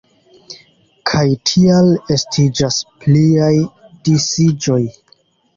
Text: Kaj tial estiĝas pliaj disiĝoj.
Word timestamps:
Kaj 1.11 1.21
tial 1.49 1.91
estiĝas 2.17 2.79
pliaj 3.05 3.53
disiĝoj. 4.11 4.83